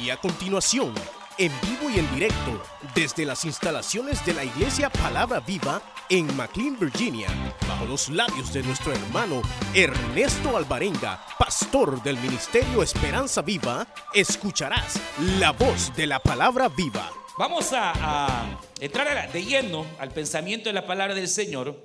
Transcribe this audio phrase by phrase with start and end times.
[0.00, 0.92] Y a continuación,
[1.38, 2.62] en vivo y en directo,
[2.94, 5.80] desde las instalaciones de la Iglesia Palabra Viva
[6.10, 7.28] en McLean, Virginia,
[7.66, 9.40] bajo los labios de nuestro hermano
[9.74, 15.00] Ernesto Alvarenga, pastor del Ministerio Esperanza Viva, escucharás
[15.38, 17.10] la voz de la Palabra Viva.
[17.38, 21.82] Vamos a, entrar de lleno al pensamiento de la palabra del Señor,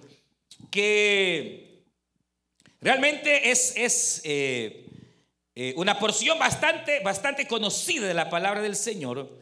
[0.70, 1.86] que
[2.82, 4.91] realmente es, es eh,
[5.54, 9.38] eh, una porción bastante, bastante conocida de la palabra del Señor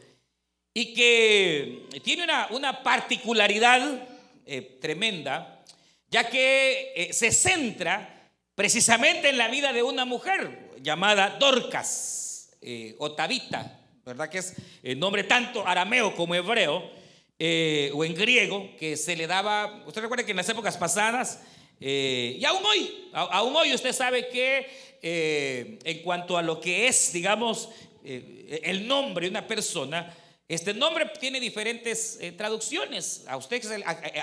[0.74, 4.08] y que tiene una, una particularidad
[4.44, 5.62] eh, tremenda,
[6.08, 12.50] ya que eh, se centra precisamente en la vida de una mujer llamada Dorcas
[12.98, 14.28] o Tabita, ¿verdad?
[14.28, 19.82] Que es el nombre tanto arameo como hebreo o en griego que se le daba.
[19.86, 21.40] Usted recuerda que en las épocas pasadas
[21.78, 27.12] y aún hoy, aún hoy usted sabe que eh, en cuanto a lo que es,
[27.12, 27.70] digamos,
[28.04, 30.14] eh, el nombre de una persona,
[30.46, 33.24] este nombre tiene diferentes eh, traducciones.
[33.26, 33.62] A usted,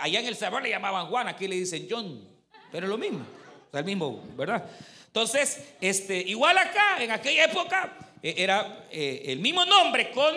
[0.02, 2.28] allá en El Salvador le llamaban Juan, aquí le dicen John,
[2.72, 3.26] pero es lo mismo,
[3.72, 4.66] o el mismo, ¿verdad?
[5.08, 10.36] Entonces, este, igual acá, en aquella época, era el mismo nombre con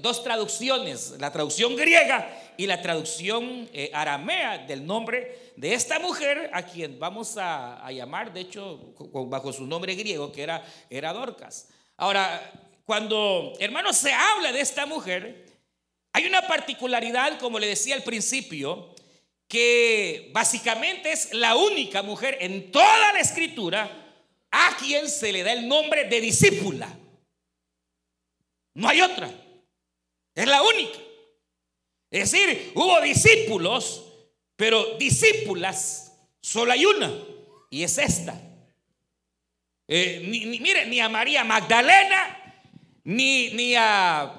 [0.00, 6.62] dos traducciones, la traducción griega y la traducción aramea del nombre de esta mujer a
[6.62, 8.94] quien vamos a, llamar, de hecho,
[9.26, 11.68] bajo su nombre griego, que era, era Dorcas.
[11.96, 12.52] Ahora,
[12.84, 15.46] cuando, hermanos, se habla de esta mujer,
[16.12, 18.94] hay una particularidad, como le decía al principio,
[19.48, 23.90] que básicamente es la única mujer en toda la escritura
[24.52, 26.96] a quien se le da el nombre de discípula.
[28.74, 29.28] No hay otra.
[30.36, 30.98] Es la única.
[32.12, 34.07] Es decir, hubo discípulos,
[34.58, 37.12] pero discípulas solo hay una,
[37.70, 38.34] y es esta.
[39.86, 42.58] Eh, ni, a María Magdalena,
[43.04, 44.32] ni, ni a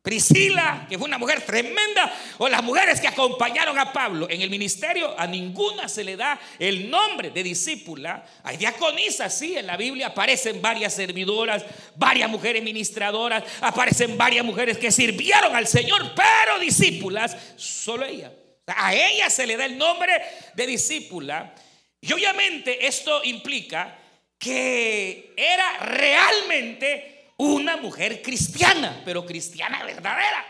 [0.00, 4.48] Priscila, que fue una mujer tremenda, o las mujeres que acompañaron a Pablo en el
[4.48, 8.24] ministerio, a ninguna se le da el nombre de discípula.
[8.44, 11.64] Hay diaconisas, sí, en la Biblia aparecen varias servidoras,
[11.96, 18.30] varias mujeres ministradoras, aparecen varias mujeres que sirvieron al Señor, pero discípulas, solo ella.
[18.76, 20.12] A ella se le da el nombre
[20.54, 21.54] de discípula.
[22.00, 23.98] Y obviamente esto implica
[24.38, 30.46] que era realmente una mujer cristiana, pero cristiana verdadera.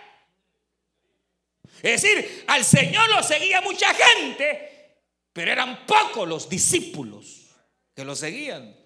[1.82, 5.00] Es decir, al Señor lo seguía mucha gente,
[5.32, 7.50] pero eran pocos los discípulos
[7.94, 8.77] que lo seguían.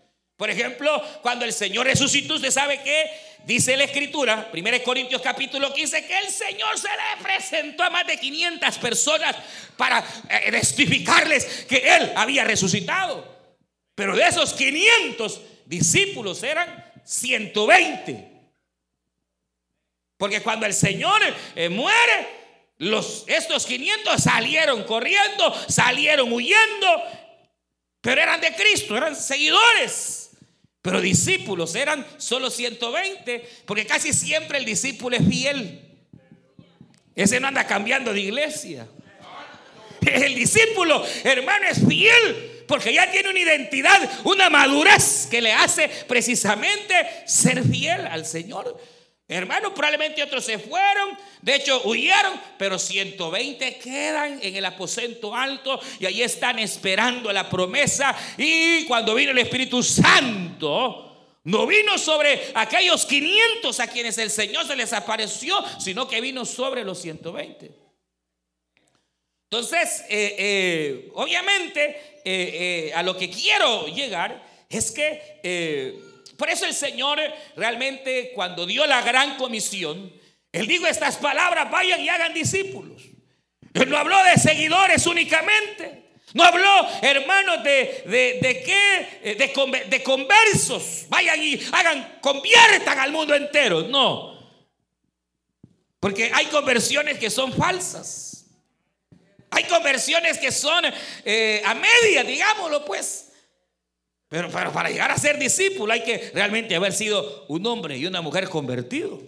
[0.43, 3.09] Por ejemplo, cuando el Señor resucitó, usted sabe que
[3.45, 8.05] dice la Escritura, 1 Corintios capítulo 15, que el Señor se le presentó a más
[8.09, 9.37] de 500 personas
[9.77, 13.25] para eh, testificarles que Él había resucitado.
[13.95, 18.29] Pero de esos 500 discípulos eran 120.
[20.17, 21.23] Porque cuando el Señor
[21.55, 22.27] eh, muere,
[22.79, 26.89] los, estos 500 salieron corriendo, salieron huyendo,
[28.01, 30.22] pero eran de Cristo, eran seguidores.
[30.83, 35.81] Pero discípulos eran solo 120, porque casi siempre el discípulo es fiel.
[37.15, 38.89] Ese no anda cambiando de iglesia.
[40.01, 45.89] El discípulo, hermano, es fiel porque ya tiene una identidad, una madurez que le hace
[46.09, 46.95] precisamente
[47.27, 48.81] ser fiel al Señor.
[49.33, 55.81] Hermano, probablemente otros se fueron, de hecho huyeron, pero 120 quedan en el aposento alto
[55.99, 58.17] y ahí están esperando la promesa.
[58.37, 61.13] Y cuando vino el Espíritu Santo,
[61.45, 66.45] no vino sobre aquellos 500 a quienes el Señor se les apareció, sino que vino
[66.45, 67.83] sobre los 120.
[69.53, 76.01] Entonces, eh, eh, obviamente, eh, a lo que quiero llegar es que,
[76.43, 77.21] por eso el Señor
[77.55, 80.13] realmente cuando dio la gran comisión,
[80.51, 83.01] Él dijo estas palabras, vayan y hagan discípulos.
[83.73, 86.03] Él no habló de seguidores únicamente.
[86.35, 91.05] No habló, hermanos, de, de, de qué, de, de conversos.
[91.11, 93.83] Vayan y hagan, conviertan al mundo entero.
[93.83, 94.37] No.
[96.01, 98.47] Porque hay conversiones que son falsas.
[99.49, 100.87] Hay conversiones que son
[101.25, 103.29] eh, a media, digámoslo pues.
[104.33, 108.23] Pero, para llegar a ser discípulo hay que realmente haber sido un hombre y una
[108.23, 109.21] mujer convertido.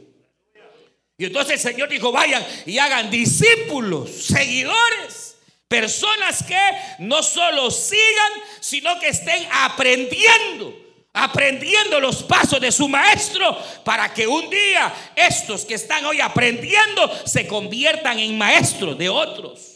[1.18, 5.36] Y entonces el Señor dijo, vayan y hagan discípulos, seguidores,
[5.68, 6.58] personas que
[7.00, 10.74] no solo sigan, sino que estén aprendiendo,
[11.12, 17.12] aprendiendo los pasos de su maestro, para que un día estos que están hoy aprendiendo
[17.26, 19.73] se conviertan en maestros de otros.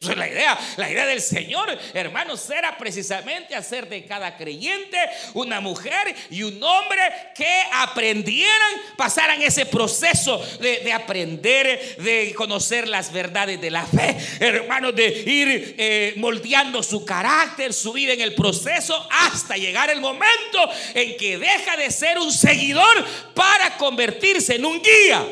[0.00, 4.96] La idea, la idea del Señor, hermanos, era precisamente hacer de cada creyente
[5.34, 7.02] una mujer y un hombre
[7.34, 14.96] que aprendieran, pasaran ese proceso de, aprender, de conocer las verdades de la fe, hermanos,
[14.96, 20.70] de ir eh, moldeando su carácter, su vida en el proceso, hasta llegar el momento
[20.94, 23.04] en que deja de ser un seguidor
[23.34, 25.28] para convertirse en un guía.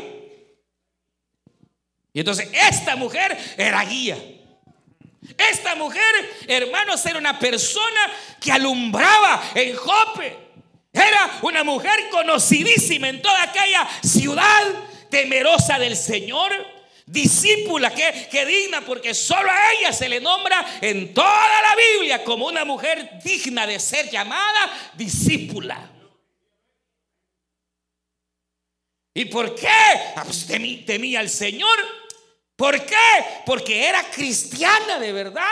[2.12, 4.18] Y entonces esta mujer era guía.
[5.36, 6.02] Esta mujer,
[6.46, 8.00] hermanos, era una persona
[8.40, 10.36] que alumbraba en Jope.
[10.92, 14.62] Era una mujer conocidísima en toda aquella ciudad,
[15.10, 16.52] temerosa del Señor,
[17.06, 22.24] discípula, que, que, digna, porque solo a ella se le nombra en toda la Biblia
[22.24, 25.90] como una mujer digna de ser llamada discípula.
[29.14, 29.66] ¿Y por qué?
[30.14, 31.97] Ah, pues temía al Señor.
[32.58, 32.96] ¿Por qué?
[33.46, 35.46] Porque era cristiana de verdad.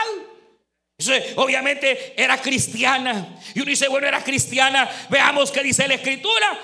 [1.37, 3.39] Obviamente era cristiana.
[3.55, 5.07] Y uno dice, bueno, era cristiana.
[5.09, 6.59] Veamos qué dice la escritura.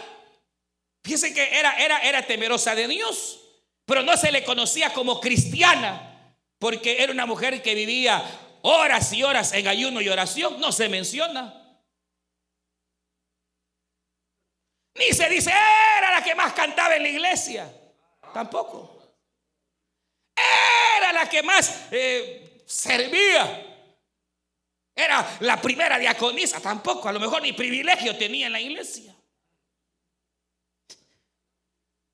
[1.02, 3.40] Fíjense que era, era, era temerosa de Dios.
[3.86, 6.36] Pero no se le conocía como cristiana.
[6.60, 8.22] Porque era una mujer que vivía
[8.64, 10.60] horas y horas en ayuno y oración.
[10.60, 11.54] No se menciona.
[14.96, 15.54] Ni se dice,
[15.98, 17.74] era la que más cantaba en la iglesia.
[18.34, 19.03] Tampoco
[20.98, 23.70] era la que más eh, servía.
[24.96, 29.16] Era la primera diaconisa, tampoco, a lo mejor ni privilegio tenía en la iglesia.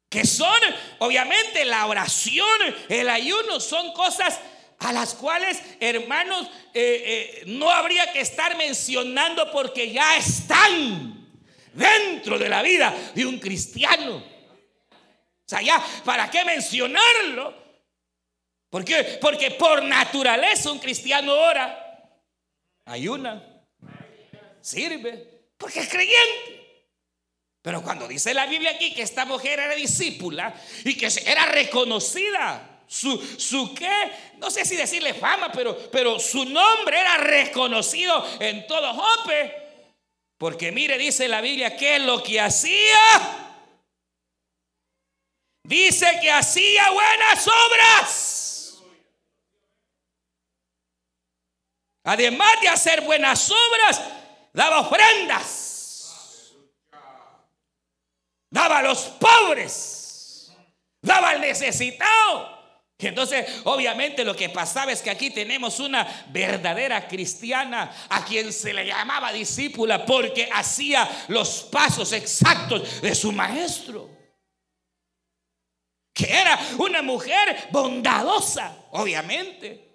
[0.08, 0.60] Que son,
[1.00, 4.40] obviamente, la oración, el ayuno, son cosas
[4.80, 11.28] a las cuales, hermanos, eh, eh, no habría que estar mencionando porque ya están
[11.74, 14.16] dentro de la vida de un cristiano.
[14.18, 17.59] O sea, ya, ¿para qué mencionarlo?
[18.70, 19.18] ¿Por qué?
[19.20, 22.12] Porque por naturaleza un cristiano ora,
[22.86, 23.44] ayuna,
[24.62, 26.60] sirve, porque es creyente.
[27.62, 30.54] Pero cuando dice la Biblia aquí que esta mujer era discípula
[30.86, 36.46] y que era reconocida, su, su qué, no sé si decirle fama, pero, pero su
[36.46, 39.56] nombre era reconocido en todo Jope.
[40.38, 42.98] Porque mire, dice la Biblia, ¿qué es lo que hacía?
[45.64, 48.49] Dice que hacía buenas obras.
[52.04, 54.02] Además de hacer buenas obras,
[54.54, 56.56] daba ofrendas.
[58.50, 60.52] Daba a los pobres.
[61.02, 62.58] Daba al necesitado.
[62.98, 68.52] Y entonces, obviamente, lo que pasaba es que aquí tenemos una verdadera cristiana a quien
[68.52, 74.10] se le llamaba discípula porque hacía los pasos exactos de su maestro.
[76.14, 79.89] Que era una mujer bondadosa, obviamente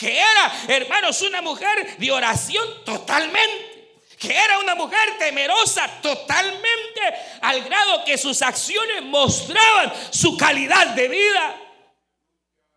[0.00, 7.02] que era, hermanos, una mujer de oración totalmente, que era una mujer temerosa totalmente,
[7.42, 11.60] al grado que sus acciones mostraban su calidad de vida.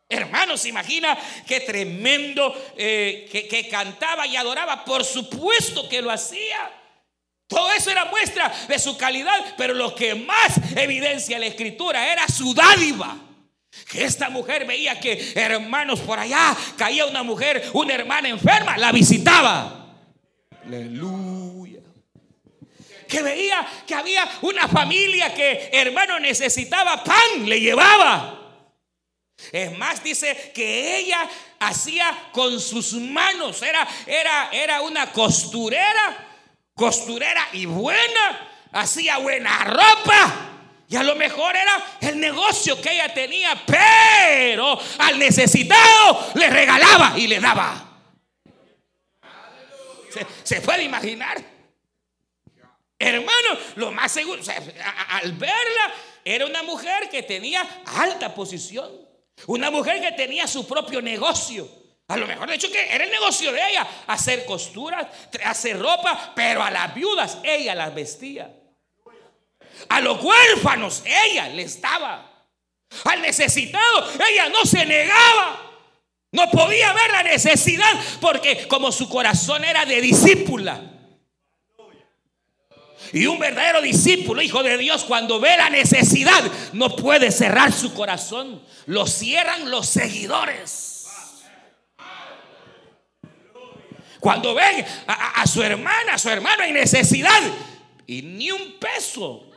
[0.10, 1.18] Hermanos, imagina
[1.48, 4.84] qué tremendo eh, que, que cantaba y adoraba.
[4.84, 6.72] Por supuesto que lo hacía.
[7.48, 12.28] Todo eso era muestra de su calidad, pero lo que más evidencia la escritura era
[12.28, 13.18] su dádiva.
[13.90, 18.92] Que esta mujer veía que, hermanos, por allá caía una mujer, una hermana enferma, la
[18.92, 19.96] visitaba.
[20.66, 21.82] Aleluya.
[23.08, 28.40] Que veía que había una familia que, hermano, necesitaba pan, le llevaba.
[29.52, 31.28] Es más, dice que ella
[31.60, 36.28] hacía con sus manos, era, era, era una costurera,
[36.74, 40.53] costurera y buena, hacía buena ropa.
[40.94, 47.18] Y a lo mejor era el negocio que ella tenía, pero al necesitado le regalaba
[47.18, 47.98] y le daba.
[50.44, 51.44] ¿Se, puede imaginar?
[53.00, 54.40] Hermano, lo más seguro,
[55.10, 58.92] al verla, era una mujer que tenía alta posición.
[59.48, 61.68] Una mujer que tenía su propio negocio.
[62.10, 65.08] A lo mejor, de hecho, que era el negocio de ella, hacer costuras,
[65.44, 68.60] hacer ropa, pero a las viudas ella las vestía.
[69.90, 72.32] A los huérfanos ella les daba.
[73.06, 75.72] Al necesitado ella no se negaba.
[76.32, 80.82] No podía ver la necesidad porque como su corazón era de discípula.
[83.12, 87.94] Y un verdadero discípulo, hijo de Dios, cuando ve la necesidad, no puede cerrar su
[87.94, 88.64] corazón.
[88.88, 91.06] Lo cierran los seguidores.
[94.20, 97.42] Cuando ven a, a su hermana, a su hermano en necesidad,
[98.08, 99.53] y ni un peso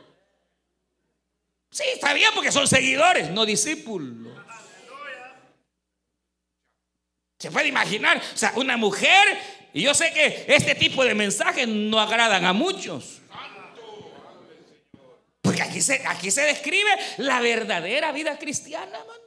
[1.77, 4.35] Sí, está bien porque son seguidores, no discípulos.
[7.37, 9.39] Se puede imaginar, o sea, una mujer,
[9.73, 13.21] y yo sé que este tipo de mensajes no agradan a muchos.
[15.39, 19.21] Porque aquí se, aquí se describe la verdadera vida cristiana, hermano.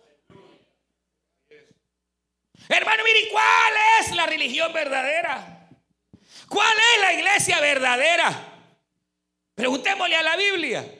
[2.69, 5.69] Hermano, mire, ¿cuál es la religión verdadera?
[6.49, 8.59] ¿Cuál es la iglesia verdadera?
[9.55, 11.00] Preguntémosle a la Biblia.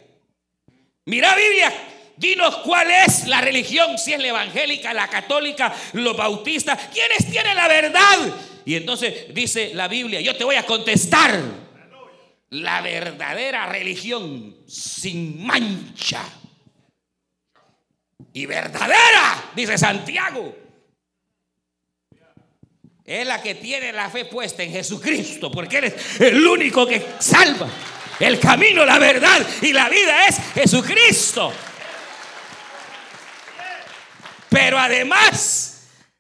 [1.11, 1.73] Mira Biblia,
[2.17, 7.57] dinos cuál es la religión, si es la evangélica, la católica, los bautistas, ¿quiénes tienen
[7.57, 8.33] la verdad?
[8.65, 11.37] Y entonces dice la Biblia, yo te voy a contestar,
[12.51, 16.23] la verdadera religión sin mancha
[18.33, 20.57] y verdadera, dice Santiago,
[23.05, 27.05] es la que tiene la fe puesta en Jesucristo, porque Él es el único que
[27.19, 27.69] salva.
[28.21, 31.53] El camino, la verdad y la vida es Jesucristo.
[34.51, 35.71] Pero además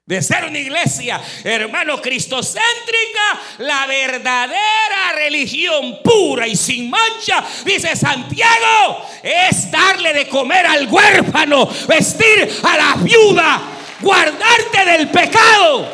[0.07, 9.07] de ser una iglesia, hermano, cristocéntrica, la verdadera religión pura y sin mancha, dice Santiago,
[9.23, 13.61] es darle de comer al huérfano, vestir a la viuda,
[14.00, 15.87] guardarte del pecado.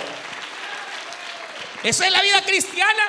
[1.83, 3.03] Esa es la vida cristiana.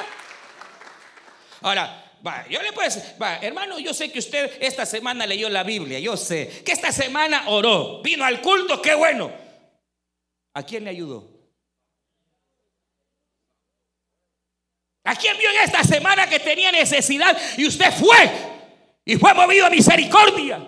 [1.62, 2.07] Ahora,
[2.50, 3.04] yo le puedo decir,
[3.42, 7.44] hermano, yo sé que usted esta semana leyó la Biblia, yo sé que esta semana
[7.48, 9.32] oró, vino al culto, qué bueno.
[10.54, 11.38] ¿A quién le ayudó?
[15.04, 18.30] ¿A quién vio en esta semana que tenía necesidad y usted fue
[19.06, 20.68] y fue movido a misericordia?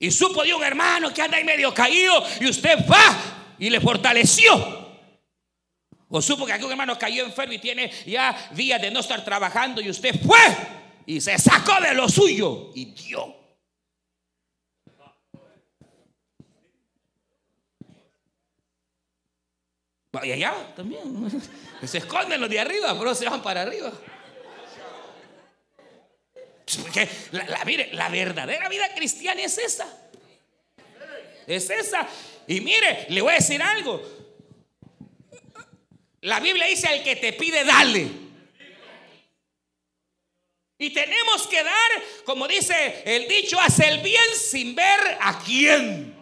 [0.00, 3.80] Y supo de un hermano que anda ahí medio caído y usted va y le
[3.80, 4.87] fortaleció.
[6.10, 9.80] O supo que algún hermano cayó enfermo y tiene ya días de no estar trabajando
[9.80, 10.38] y usted fue
[11.04, 13.38] y se sacó de lo suyo y dio.
[20.22, 21.02] Y allá también.
[21.86, 23.92] Se esconden los de arriba, pero se van para arriba.
[26.82, 29.86] Porque la, mire, la verdadera vida cristiana es esa.
[31.46, 32.06] Es esa.
[32.46, 34.02] Y mire, le voy a decir algo.
[36.22, 38.08] La Biblia dice al que te pide, dale.
[40.80, 46.14] Y tenemos que dar, como dice el dicho, hace el bien sin ver a quién.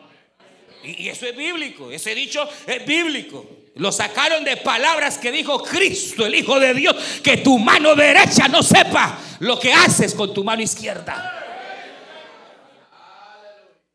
[0.82, 3.46] Y, eso es bíblico, ese dicho es bíblico.
[3.74, 8.48] Lo sacaron de palabras que dijo Cristo, el Hijo de Dios, que tu mano derecha
[8.48, 11.45] no sepa lo que haces con tu mano izquierda.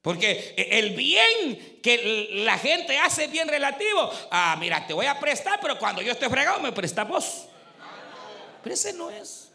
[0.01, 4.11] Porque el bien que la gente hace es bien relativo.
[4.31, 7.45] Ah, mira, te voy a prestar, pero cuando yo esté fregado me prestas vos.
[8.63, 9.51] Pero ese no es.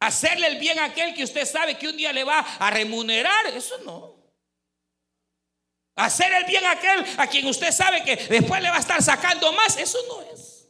[0.00, 3.46] Hacerle el bien a aquel que usted sabe que un día le va a remunerar,
[3.46, 4.16] eso no.
[5.94, 9.00] Hacer el bien a aquel a quien usted sabe que después le va a estar
[9.00, 10.66] sacando más, eso no es.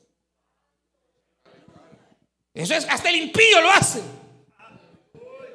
[2.52, 4.02] Eso es, hasta el impío lo hace.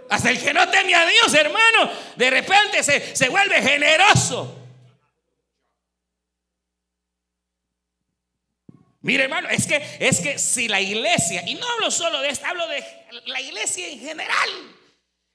[0.09, 4.67] Hasta el que no teme a Dios, hermano, de repente se, se vuelve generoso.
[9.01, 12.45] Mire, hermano, es que, es que si la iglesia, y no hablo solo de esto,
[12.45, 12.83] hablo de
[13.27, 14.49] la iglesia en general,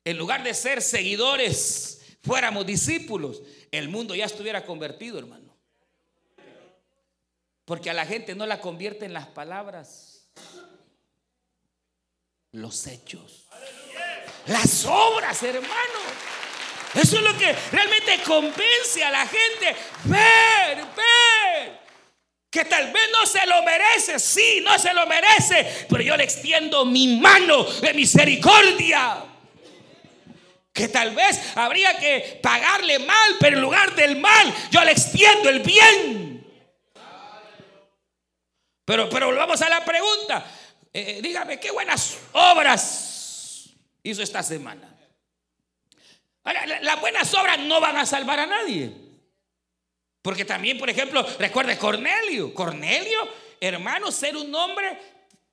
[0.04, 5.56] en lugar de ser seguidores, fuéramos discípulos, el mundo ya estuviera convertido, hermano.
[7.64, 10.28] Porque a la gente no la convierte en las palabras,
[12.50, 13.48] los hechos.
[14.46, 16.00] Las obras, hermano.
[16.94, 19.76] Eso es lo que realmente convence a la gente.
[20.04, 21.80] Ver, ver.
[22.50, 26.24] Que tal vez no se lo merece, sí, no se lo merece, pero yo le
[26.24, 29.24] extiendo mi mano de misericordia.
[30.70, 35.48] Que tal vez habría que pagarle mal, pero en lugar del mal, yo le extiendo
[35.48, 36.46] el bien.
[38.84, 40.44] Pero, pero volvamos a la pregunta.
[40.92, 43.11] Eh, dígame, ¿qué buenas obras
[44.02, 44.88] hizo esta semana.
[46.80, 48.92] las buenas obras no van a salvar a nadie.
[50.22, 52.54] Porque también, por ejemplo, recuerde Cornelio.
[52.54, 53.28] Cornelio,
[53.60, 54.98] hermano, ser un hombre,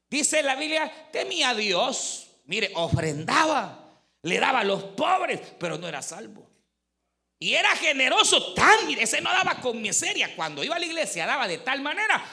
[0.09, 2.27] dice la Biblia, temía a Dios.
[2.45, 3.89] Mire, ofrendaba,
[4.21, 6.47] le daba a los pobres, pero no era salvo.
[7.39, 10.35] Y era generoso tan, ese no daba con miseria.
[10.35, 12.23] Cuando iba a la iglesia daba de tal manera.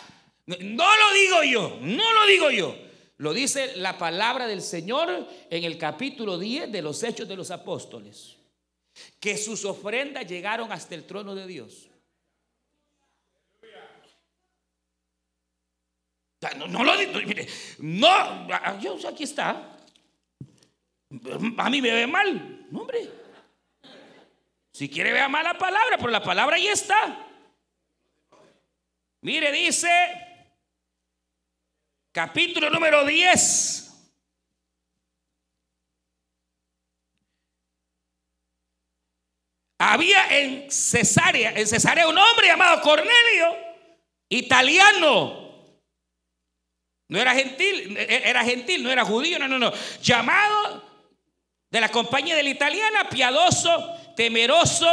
[0.46, 2.85] No lo digo yo, no lo digo yo.
[3.18, 7.50] Lo dice la palabra del Señor en el capítulo 10 de los Hechos de los
[7.50, 8.36] Apóstoles.
[9.18, 11.88] Que sus ofrendas llegaron hasta el trono de Dios.
[16.68, 17.46] No, lo digo, mire,
[17.78, 19.78] no, yo, aquí está.
[21.58, 23.08] A mí me ve mal, no, hombre.
[24.72, 27.26] Si quiere vea mal la palabra, pero la palabra ahí está.
[29.22, 29.88] Mire, dice
[32.16, 33.92] capítulo número 10.
[39.78, 43.54] Había en Cesarea, en Cesarea un hombre llamado Cornelio,
[44.30, 45.76] italiano.
[47.10, 49.70] No era gentil, era gentil, no era judío, no, no, no.
[50.00, 50.82] Llamado
[51.70, 54.86] de la compañía de la italiana, piadoso, temeroso,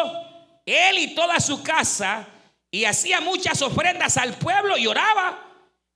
[0.65, 2.27] él y toda su casa,
[2.69, 5.52] y hacía muchas ofrendas al pueblo y oraba.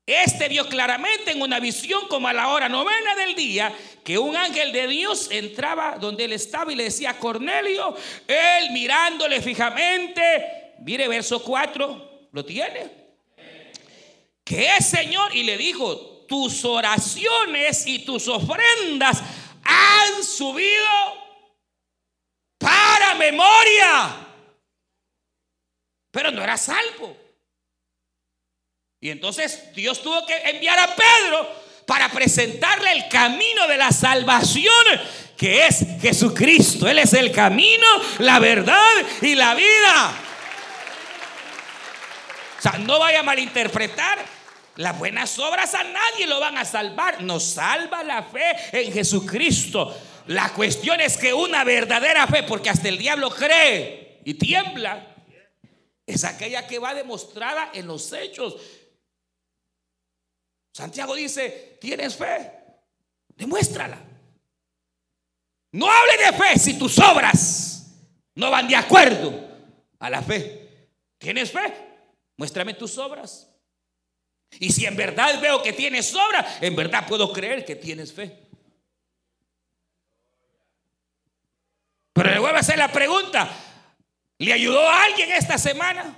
[0.07, 4.37] Este vio claramente en una visión como a la hora novena del día que un
[4.37, 7.93] ángel de Dios entraba donde él estaba y le decía, Cornelio,
[8.25, 12.89] él mirándole fijamente, mire verso 4, ¿lo tiene?
[14.45, 15.35] ¿Qué es Señor?
[15.35, 19.21] Y le dijo, tus oraciones y tus ofrendas
[19.61, 20.87] han subido
[22.57, 24.25] para memoria.
[26.11, 27.26] Pero no era salvo.
[28.99, 31.47] Y entonces Dios tuvo que enviar a Pedro
[31.85, 34.73] para presentarle el camino de la salvación,
[35.37, 36.87] que es Jesucristo.
[36.87, 37.85] Él es el camino,
[38.19, 40.13] la verdad y la vida.
[42.57, 44.37] O sea, no vaya a malinterpretar.
[44.77, 47.21] Las buenas obras a nadie lo van a salvar.
[47.21, 49.95] Nos salva la fe en Jesucristo.
[50.27, 55.15] La cuestión es que una verdadera fe, porque hasta el diablo cree y tiembla,
[56.05, 58.55] es aquella que va demostrada en los hechos.
[60.77, 62.51] Santiago dice, ¿tienes fe?
[63.35, 63.97] Demuéstrala.
[65.71, 67.95] No hable de fe si tus obras
[68.35, 69.33] no van de acuerdo
[69.97, 70.91] a la fe.
[71.17, 71.73] ¿Tienes fe?
[72.35, 73.51] Muéstrame tus obras.
[74.59, 78.37] Y si en verdad veo que tienes obra, en verdad puedo creer que tienes fe.
[82.13, 83.49] Pero le vuelvo a hacer la pregunta.
[84.37, 86.15] ¿Le ayudó a alguien esta semana?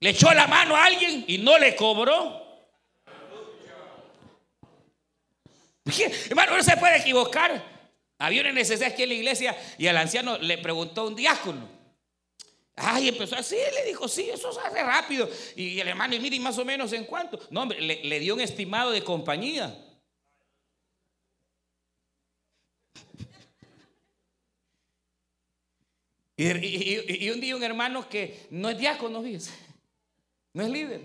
[0.00, 2.43] ¿Le echó la mano a alguien y no le cobró?
[5.84, 7.74] Hermano, no se puede equivocar.
[8.18, 11.68] Había una necesidad aquí en la iglesia y al anciano le preguntó a un diácono.
[12.76, 15.28] Ay, empezó así, le dijo, sí, eso se hace rápido.
[15.54, 17.38] Y el hermano, y mire, más o menos en cuánto.
[17.50, 19.78] No, hombre, le, dio un estimado de compañía.
[26.36, 29.52] Y, un día un hermano que no es diácono, dice,
[30.52, 31.00] no es líder.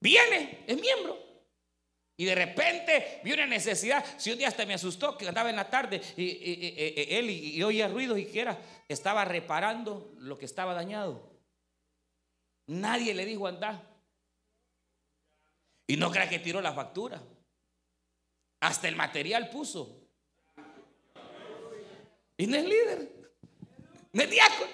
[0.00, 1.25] Viene, es miembro.
[2.16, 4.04] Y de repente vi una necesidad.
[4.16, 7.88] Si un día hasta me asustó que andaba en la tarde y, él y, oía
[7.88, 11.30] ruidos y que era, estaba reparando lo que estaba dañado.
[12.68, 13.82] Nadie le dijo andar.
[15.86, 17.22] Y no crea que tiró la factura.
[18.60, 20.00] Hasta el material puso.
[22.38, 23.12] Y no es líder.
[24.12, 24.70] No es diácono.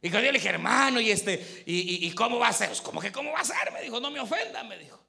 [0.00, 2.70] Y cuando yo le dije, hermano, y este, y, cómo va a ser?
[2.82, 3.72] ¿Cómo que cómo va a ser?
[3.72, 5.03] Me dijo, no me ofenda, me dijo.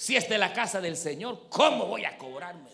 [0.00, 2.70] Si es de la casa del Señor, ¿cómo voy a cobrarme?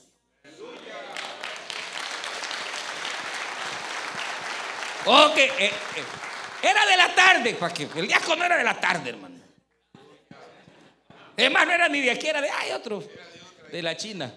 [5.06, 5.72] Ok, eh, eh,
[6.62, 9.40] era de la tarde, para que el diácono era de la tarde, hermano.
[11.36, 13.02] Hermano, no era ni de aquí, era de, hay otro,
[13.72, 14.32] de la China.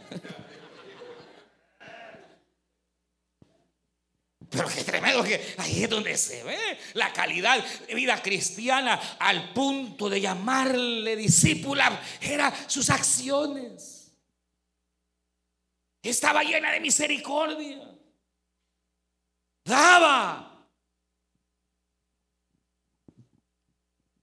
[4.60, 6.58] Pero qué tremendo que ahí es donde se ve
[6.95, 11.98] la calidad de vida cristiana al punto de llamarle discípula.
[12.19, 14.12] Era sus acciones.
[16.04, 17.89] Estaba llena de misericordia.
[19.63, 20.67] Daba.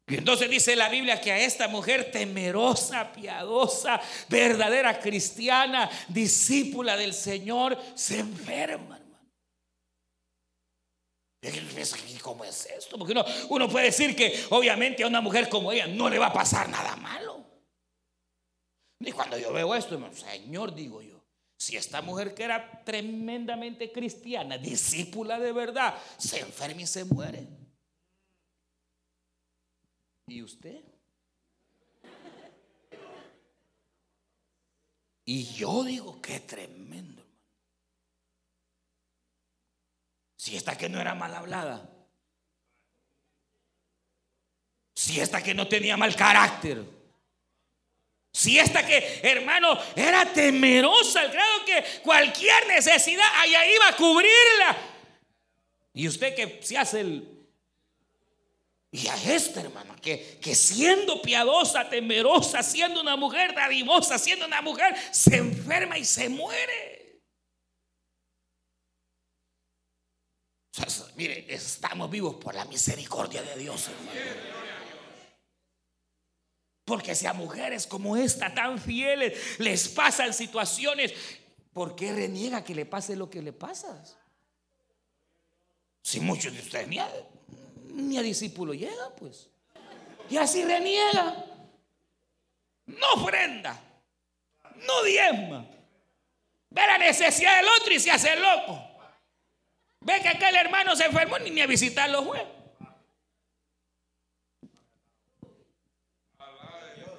[0.07, 7.15] Y entonces dice la Biblia que a esta mujer temerosa, piadosa, verdadera cristiana, discípula del
[7.15, 9.01] Señor, se enferma.
[12.23, 12.99] ¿Cómo es esto?
[12.99, 13.15] Porque
[13.49, 16.69] uno, puede decir que obviamente a una mujer como ella no le va a pasar
[16.69, 17.45] nada malo.
[19.01, 21.23] Y cuando yo veo esto, Señor, digo yo,
[21.59, 27.47] si esta mujer que era tremendamente cristiana, discípula de verdad, se enferma y se muere.
[30.27, 30.83] ¿Y usted?
[35.25, 37.26] Y yo digo, qué tremendo.
[40.47, 41.91] Si esta que no era mal hablada.
[44.95, 46.85] Si esta que no tenía mal carácter.
[48.33, 54.77] Si esta que, hermano, era temerosa al grado que cualquier necesidad allá iba a cubrirla.
[55.93, 57.29] Y usted que se hace el...
[58.93, 64.63] Y a esta, hermano, que, que siendo piadosa, temerosa, siendo una mujer dadivosa, siendo una
[64.63, 66.96] mujer, se enferma y se muere.
[71.17, 74.57] Mire, estamos vivos por la misericordia de Dios, hermano.
[76.85, 81.13] Porque si a mujeres como esta tan fieles les pasan situaciones,
[81.73, 84.05] ¿por qué reniega que le pase lo que le pasa?
[86.01, 89.49] Si muchos de ustedes ni a, discípulo llega, pues.
[90.31, 91.45] Y así reniega.
[92.87, 93.83] No ofrenda.
[94.87, 95.67] No diezma.
[96.71, 98.96] Ve la necesidad del otro y se hace loco.
[100.07, 102.47] Ve que aquel hermano se enfermó ni, ni a visitarlo fue.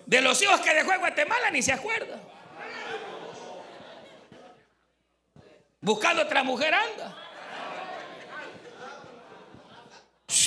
[0.06, 2.18] De los hijos que dejó en Guatemala ni se acuerda.
[5.82, 7.14] Buscando otra mujer anda.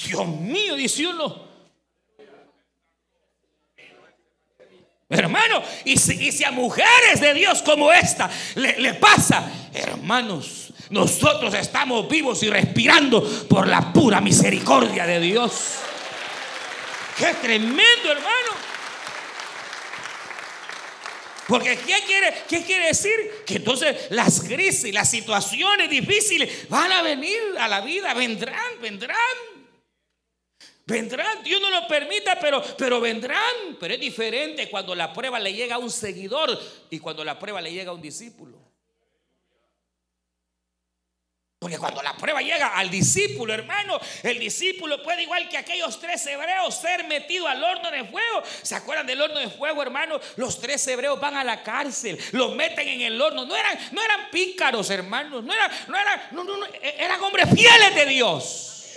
[0.07, 1.47] Dios mío, dice uno.
[5.11, 12.09] Hermano, y si, a mujeres de Dios como esta le, le pasa, hermanos, nosotros estamos
[12.09, 15.77] vivos y respirando por la pura misericordia de Dios.
[17.17, 18.71] Qué tremendo, hermano.
[21.47, 23.43] Porque ¿qué quiere, ¿qué quiere decir?
[23.45, 29.17] Que entonces las crisis, las situaciones difíciles van a venir a la vida, vendrán, vendrán.
[30.87, 33.77] Vendrán, Dios no lo permita, pero, pero vendrán.
[33.79, 37.61] Pero es diferente cuando la prueba le llega a un seguidor y cuando la prueba
[37.61, 38.70] le llega a un discípulo.
[41.61, 46.25] Porque cuando la prueba llega al discípulo, hermano, el discípulo puede, igual que aquellos tres
[46.27, 48.43] hebreos, ser metido al horno de fuego.
[48.63, 50.19] ¿Se acuerdan del horno de fuego, hermano?
[50.37, 53.45] Los tres hebreos van a la cárcel, los meten en el horno.
[53.45, 55.45] No eran, no eran pícaros, hermanos.
[55.45, 58.95] No eran, no eran, no, no, eran hombres fieles de Dios.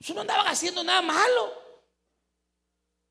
[0.00, 1.52] Eso no andaban haciendo nada malo.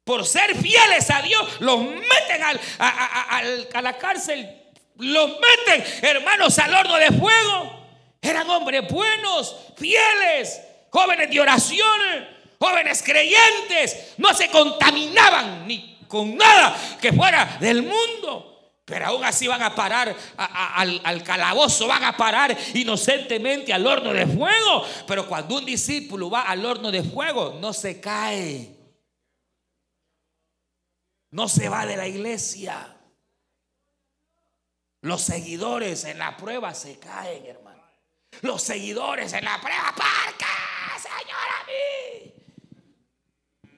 [0.03, 2.41] Por ser fieles a Dios, los meten
[2.79, 4.66] a la cárcel
[4.99, 7.77] los meten, hermanos, al horno de fuego.
[8.21, 12.27] Eran hombres buenos, fieles, jóvenes de oración,
[12.59, 14.13] jóvenes creyentes.
[14.17, 18.53] No se contaminaban ni con nada que fuera del mundo.
[18.85, 24.13] Pero aún así van a parar al, al, calabozo, van a parar inocentemente al horno
[24.13, 24.85] de fuego.
[25.05, 28.75] Pero cuando un discípulo va al horno de fuego, no se cae.
[31.31, 32.96] No se va de la iglesia.
[35.07, 37.81] Los seguidores en la prueba se caen, hermano.
[38.41, 42.33] Los seguidores en la prueba, ¡parca, Señor, a mí!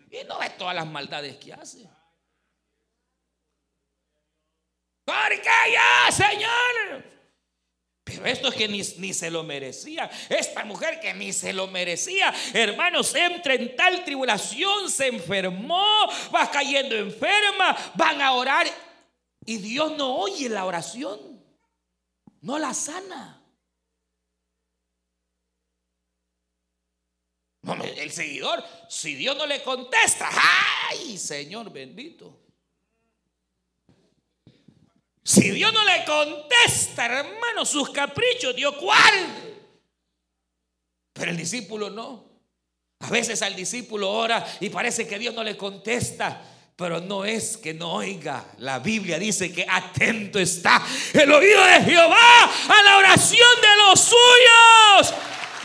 [0.10, 1.88] Y no ves todas las maldades que hace.
[5.06, 7.06] ¿Por qué ya, Señor?
[8.04, 10.10] Pero esto es que ni, ni, se lo merecía.
[10.30, 12.34] Esta mujer que ni se lo merecía.
[12.56, 18.89] Hermanos, entra en tal tribulación, se enfermó, va cayendo enferma, van a orar
[19.50, 21.44] y Dios no oye la oración,
[22.42, 23.36] no la sana.
[27.98, 30.30] el seguidor, si Dios no le contesta,
[30.92, 32.40] ¡ay, Señor bendito!
[35.24, 39.60] Si Dios no le contesta, hermano, sus caprichos, Dios cuál.
[41.12, 42.24] Pero el discípulo no.
[43.00, 46.59] A veces al discípulo ora y parece que Dios no le contesta.
[46.80, 48.46] Pero no es que no oiga.
[48.60, 54.00] La Biblia dice que atento está el oído de Jehová a la oración de los
[54.00, 55.14] suyos.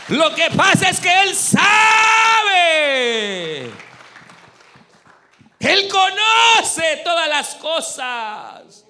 [0.09, 1.61] Lo que pasa es que Él sabe.
[5.57, 8.84] Él conoce todas las cosas.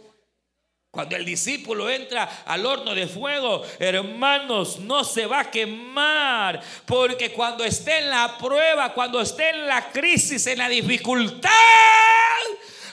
[0.95, 6.61] Cuando el discípulo entra al horno de fuego, hermanos, no se va a quemar.
[6.85, 11.51] Porque cuando esté en la prueba, cuando esté en la crisis, en la dificultad,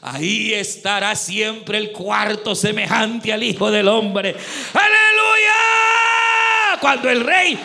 [0.00, 4.34] ahí estará siempre el cuarto semejante al Hijo del Hombre.
[4.74, 5.52] Aleluya.
[6.80, 7.56] Cuando el rey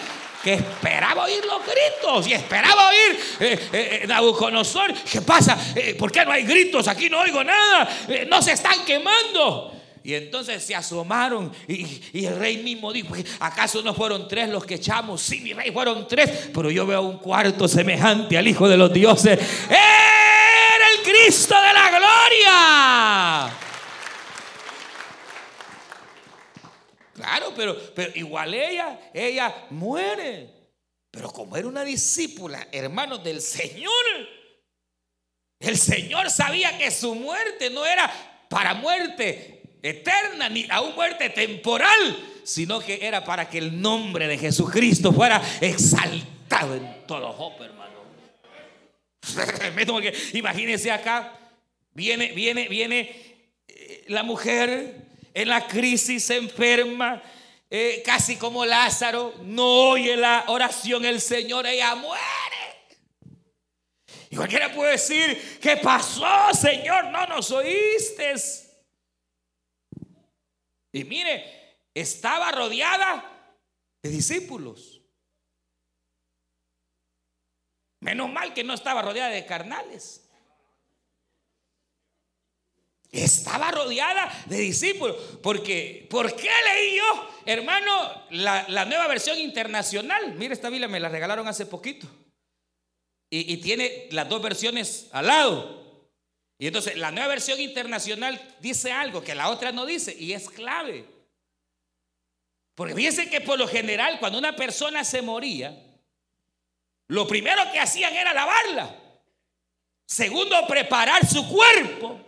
[0.44, 4.94] que esperaba oír los gritos y esperaba oír eh, eh, eh Nabucodonosor.
[4.94, 5.58] ¿Qué pasa?
[5.76, 6.88] Eh, ¿Por qué no hay gritos?
[6.88, 7.90] Aquí no oigo nada.
[8.30, 9.77] no se están quemando.
[10.08, 14.76] Y entonces se asomaron y, el rey mismo dijo, ¿acaso no fueron tres los que
[14.76, 15.22] echamos?
[15.22, 18.94] Sí, mi rey, fueron tres, pero yo veo un cuarto semejante al Hijo de los
[18.94, 19.38] Dioses.
[19.68, 23.58] Era el Cristo de la gloria.
[27.14, 30.72] Claro, pero, pero igual ella, ella muere.
[31.12, 33.92] Pero como era una discípula, hermanos del Señor,
[35.60, 38.10] el Señor sabía que su muerte no era
[38.50, 44.28] para muerte eterna ni a una muerte temporal, sino que era para que el nombre
[44.28, 47.88] de Jesucristo fuera exaltado en todo Jope, hermano.
[50.34, 51.38] imagínense acá,
[51.94, 57.22] viene, viene, viene eh, la mujer en la crisis, enferma,
[57.70, 62.24] eh, casi como Lázaro, no oye la oración el Señor, ella muere.
[64.30, 67.06] Y cualquiera puede decir, ¿qué pasó, Señor?
[67.06, 68.34] No nos oíste.
[70.98, 73.54] Y mire, estaba rodeada
[74.02, 75.02] de discípulos.
[78.00, 80.28] Menos mal que no estaba rodeada de carnales.
[83.12, 85.16] Estaba rodeada de discípulos.
[85.44, 90.34] Porque, ¿por qué leí yo, hermano, la, nueva versión internacional?
[90.34, 92.08] Mire, esta Biblia me la regalaron hace poquito.
[93.30, 95.87] Y, tiene las dos versiones al lado.
[96.60, 100.50] Y entonces la nueva versión internacional dice algo que la otra no dice y es
[100.50, 101.06] clave.
[102.74, 105.76] Porque fíjense que por lo general cuando una persona se moría,
[107.08, 108.96] lo primero que hacían era lavarla.
[110.06, 112.28] Segundo, preparar su cuerpo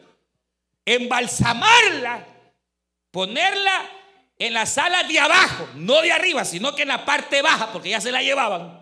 [0.95, 2.25] embalsamarla,
[3.11, 3.89] ponerla
[4.37, 7.89] en la sala de abajo, no de arriba, sino que en la parte baja, porque
[7.89, 8.78] ya se la llevaban.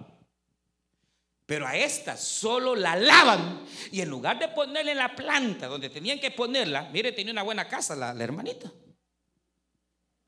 [1.48, 5.90] Pero a esta solo la lavan y en lugar de ponerla en la planta donde
[5.90, 8.70] tenían que ponerla, mire, tenía una buena casa la, la hermanita.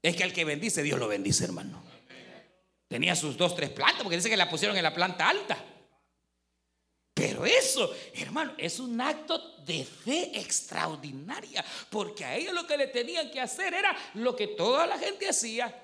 [0.02, 1.84] Es que al que bendice, Dios lo bendice, hermano.
[2.88, 5.62] Tenía sus dos, tres plantas, porque dice que la pusieron en la planta alta.
[7.14, 12.88] Pero eso, hermano, es un acto de fe extraordinaria, porque a ellos lo que le
[12.88, 15.84] tenían que hacer era lo que toda la gente hacía,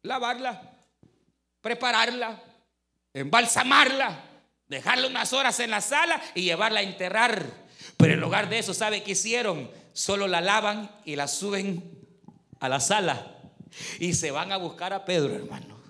[0.00, 0.78] lavarla,
[1.60, 2.42] prepararla,
[3.14, 4.20] embalsamarla,
[4.66, 7.46] dejarla unas horas en la sala y llevarla a enterrar.
[7.96, 9.70] Pero en lugar de eso, ¿sabe qué hicieron?
[9.92, 11.98] Solo la lavan y la suben
[12.60, 13.34] a la sala
[13.98, 15.80] y se van a buscar a Pedro, hermano.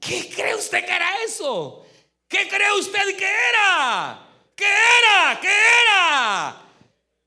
[0.00, 1.84] ¿Qué cree usted que era eso?
[2.28, 4.26] ¿Qué cree usted que era?
[4.54, 5.40] ¿Qué era?
[5.40, 6.56] ¿Qué era?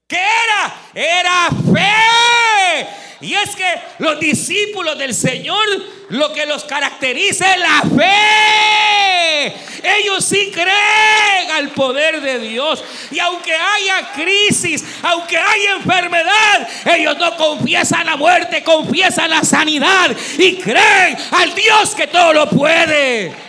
[0.08, 0.92] ¿Qué era?
[0.94, 2.88] Era fe.
[3.26, 3.66] Y es que
[4.00, 5.66] los discípulos del Señor
[6.10, 9.54] lo que los caracteriza es la fe.
[9.84, 12.84] Ellos sí creen al poder de Dios.
[13.10, 20.16] Y aunque haya crisis, aunque haya enfermedad, ellos no confiesan la muerte, confiesan la sanidad
[20.38, 23.45] y creen al Dios que todo lo puede.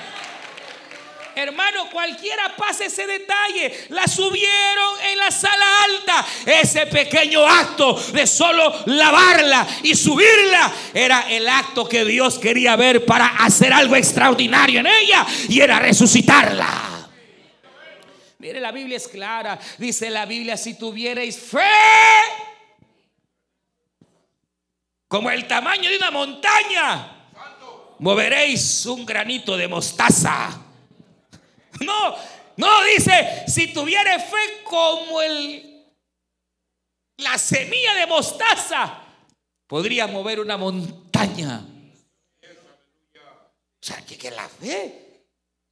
[1.38, 3.88] Hermano, cualquiera pase ese detalle.
[3.90, 6.26] La subieron en la sala alta.
[6.46, 13.04] Ese pequeño acto de solo lavarla y subirla era el acto que Dios quería ver
[13.04, 17.10] para hacer algo extraordinario en ella y era resucitarla.
[18.38, 19.58] Mire, la Biblia es clara.
[19.76, 21.60] Dice la Biblia, si tuvierais fe
[25.06, 27.28] como el tamaño de una montaña,
[27.98, 30.62] moveréis un granito de mostaza.
[31.84, 32.16] No,
[32.56, 35.84] no dice, si tuviera fe como el,
[37.18, 39.02] la semilla de mostaza,
[39.66, 41.66] podría mover una montaña.
[42.42, 45.26] O sea, que, que la fe,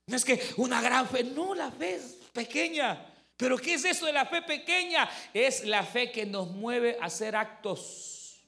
[0.07, 3.11] no es que una gran fe, no, la fe es pequeña.
[3.37, 5.11] Pero ¿qué es eso de la fe pequeña?
[5.33, 8.41] Es la fe que nos mueve a hacer actos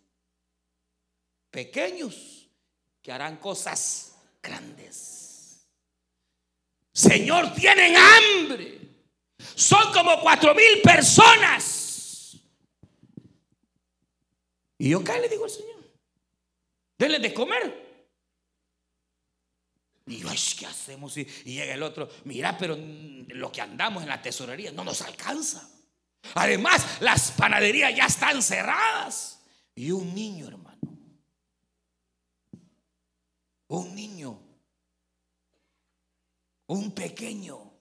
[1.50, 2.48] pequeños
[3.02, 5.15] que harán cosas grandes.
[7.06, 8.80] Señor, tienen hambre.
[9.54, 12.36] Son como cuatro mil personas.
[14.78, 15.82] Y yo, ¿qué le digo al Señor?
[16.98, 17.86] Denle de comer.
[20.06, 21.16] Y yo, ¿qué hacemos?
[21.16, 25.02] Y, y, llega el otro, mira, pero lo que andamos en la tesorería no nos
[25.02, 25.68] alcanza.
[26.34, 29.40] Además, las panaderías ya están cerradas.
[29.74, 30.78] Y un niño, hermano.
[33.68, 34.45] Un niño
[36.68, 37.72] un pequeño,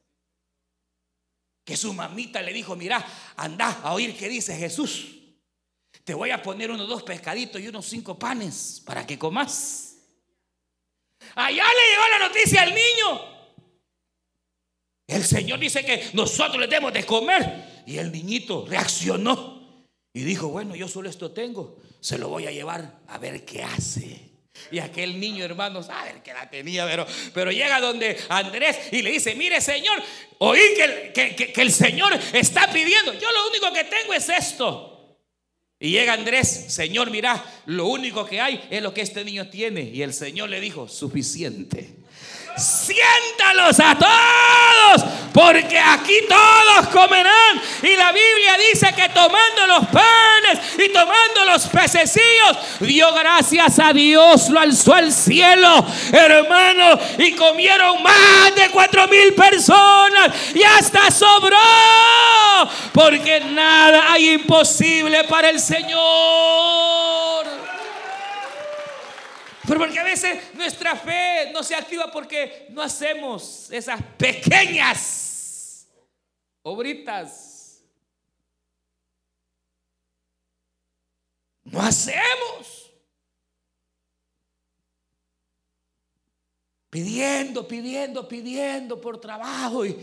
[1.63, 5.15] que su mamita le dijo, mira, anda a oír qué dice Jesús.
[6.03, 9.97] Te voy a poner unos dos pescaditos y unos cinco panes para que comas.
[11.33, 13.35] Allá le llegó la noticia al niño.
[15.07, 17.83] El Señor dice que nosotros le debemos de comer.
[17.87, 22.51] Y el niñito reaccionó y dijo, bueno, yo solo esto tengo, se lo voy a
[22.51, 24.34] llevar a ver qué hace.
[24.71, 29.11] Y aquel niño, hermano, sabe que la tenía, pero, pero llega donde Andrés y le
[29.11, 30.01] dice, mire Señor,
[30.39, 30.59] oí
[31.13, 33.13] que, que, el Señor está pidiendo.
[33.13, 35.17] Yo lo único que tengo es esto.
[35.79, 39.81] Y llega Andrés, Señor, mira, lo único que hay es lo que este niño tiene.
[39.81, 42.04] Y el Señor le dijo, suficiente
[42.57, 47.61] siéntalos a todos, porque aquí todos comerán.
[47.81, 53.93] Y la Biblia dice que tomando los panes y tomando los pececillos, dio gracias a
[53.93, 61.11] Dios, lo alzó al cielo, hermano, y comieron más de cuatro mil personas y hasta
[61.11, 61.57] sobró,
[62.93, 66.94] porque nada hay imposible para el Señor.
[69.67, 75.88] Pero porque a veces nuestra fe no se activa porque no hacemos esas pequeñas
[76.62, 77.84] obritas.
[81.63, 82.91] No hacemos.
[86.89, 89.86] Pidiendo, pidiendo, pidiendo por trabajo.
[89.86, 89.97] Y,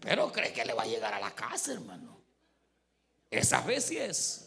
[0.00, 2.18] pero cree que le va a llegar a la casa, hermano.
[3.30, 4.45] Esa vez sí es.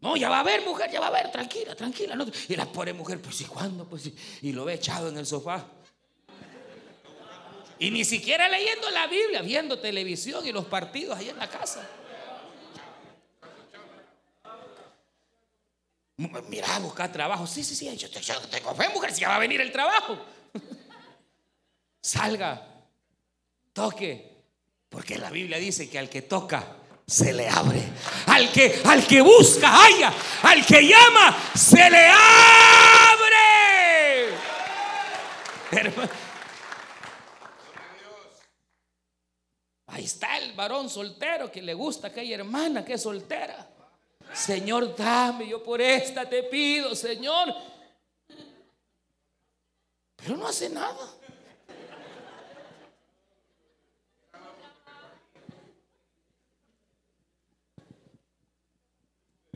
[0.00, 2.16] No, ya va a ver, mujer, ya va a ver, tranquila, tranquila.
[2.48, 3.88] Y la pobre mujer, pues, ¿y cuándo?
[3.88, 4.10] Pues,
[4.42, 5.66] y lo ve echado en el sofá.
[7.78, 11.86] Y ni siquiera leyendo la Biblia, viendo televisión y los partidos ahí en la casa.
[16.16, 17.46] Mira, buscar trabajo.
[17.46, 18.08] Sí, sí, sí, yo,
[18.50, 20.18] tengo fe, mujer, si ya va a venir el trabajo.
[22.00, 22.66] Salga,
[23.74, 24.36] toque,
[24.88, 27.82] porque la Biblia dice que al que toca, se le abre.
[28.26, 30.12] Al que, al que busca, haya.
[30.42, 32.96] Al que llama, se le abre.
[39.86, 43.66] Ahí está el varón soltero que le gusta aquella hermana que es soltera.
[44.32, 47.54] Señor, dame, yo por esta te pido, Señor.
[50.16, 51.16] Pero no hace nada.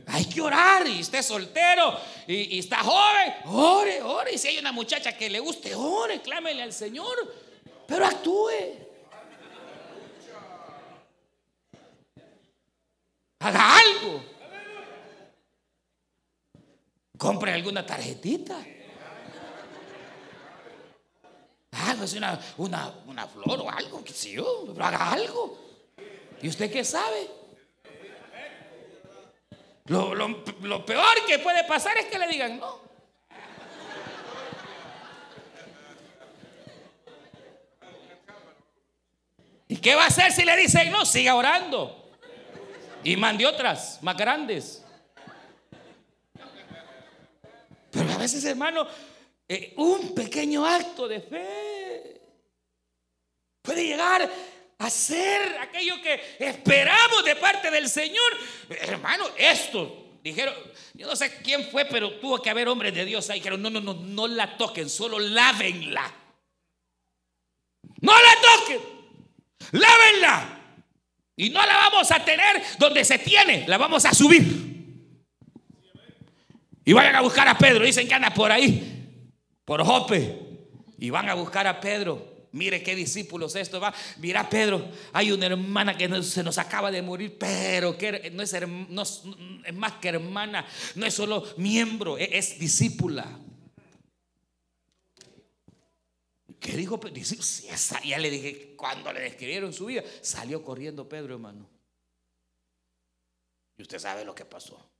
[0.07, 4.33] Hay que orar y esté soltero y, está joven, ore, ore.
[4.33, 7.15] Y si hay una muchacha que le guste, ore, clámele al Señor,
[7.87, 8.49] pero actúe.
[13.39, 14.23] Haga algo.
[17.17, 18.57] Compre alguna tarjetita.
[21.71, 25.57] Algo, es una, una, una flor o algo, que sé yo, pero haga algo.
[26.41, 27.40] ¿Y usted qué sabe?
[29.85, 32.79] Lo, peor que puede pasar es que le digan no.
[39.67, 41.05] ¿Y qué va a hacer si le dicen no?
[41.05, 42.09] Siga orando.
[43.03, 44.85] Y mande otras más grandes.
[47.89, 48.85] Pero a veces, hermano,
[49.47, 52.21] eh, un pequeño acto de fe
[53.61, 54.29] puede llegar
[54.81, 58.37] hacer aquello que esperamos de parte del Señor.
[58.69, 60.53] Hermano, esto, dijeron,
[60.93, 63.39] yo no sé quién fue, pero tuvo que haber hombres de Dios ahí.
[63.39, 66.13] Dijeron, no, no, no, no la toquen, solo lávenla.
[68.01, 68.79] No la toquen,
[69.71, 70.57] lávenla.
[71.35, 74.71] Y no la vamos a tener donde se tiene, la vamos a subir.
[76.83, 79.07] Y vayan a buscar a Pedro, dicen que anda por ahí,
[79.63, 80.39] por Jope.
[80.97, 82.30] Y van a buscar a Pedro.
[82.53, 83.93] Mire qué discípulos esto va.
[84.17, 88.53] Mira, Pedro, hay una hermana que se nos acaba de morir, pero que no es,
[88.53, 93.39] es más que hermana, no es solo miembro, e-, es, discípula.
[96.59, 97.21] ¿Qué dijo Pedro?
[98.03, 101.69] ya le dije, cuando le describieron su vida, salió corriendo Pedro, hermano.
[103.77, 104.91] Y usted sabe lo que pasó.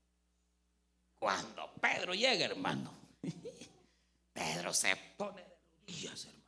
[1.19, 2.93] Cuando Pedro llega, hermano,
[4.33, 6.40] Pedro se pone de rodillas, hermano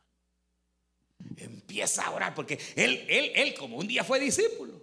[1.36, 4.80] empieza a orar, porque él, él, él como un día fue discípulo,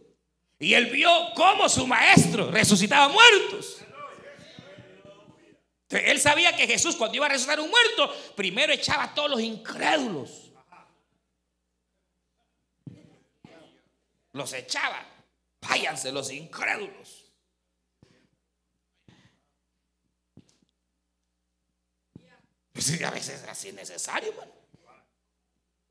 [0.60, 3.82] y él vio cómo su maestro resucitaba muertos.
[5.90, 9.42] él sabía que Jesús cuando iba a resucitar un muerto, primero echaba a todos los
[9.42, 10.52] incrédulos.
[14.34, 15.06] Los echaba.
[15.62, 17.32] Váyanse los incrédulos.
[22.72, 24.34] Pues a veces es así necesario,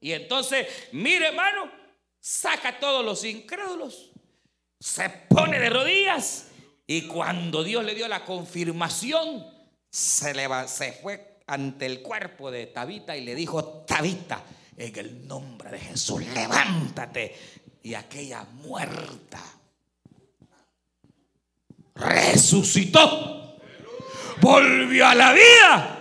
[0.00, 1.70] y entonces, mire hermano,
[2.18, 4.10] saca a todos los incrédulos,
[4.78, 6.48] se pone de rodillas
[6.86, 9.46] y cuando Dios le dio la confirmación,
[9.90, 10.34] se,
[10.66, 14.42] se fue ante el cuerpo de Tabita y le dijo, Tabita,
[14.76, 17.36] en el nombre de Jesús, levántate.
[17.82, 19.42] Y aquella muerta
[21.94, 23.56] resucitó,
[24.40, 25.99] volvió a la vida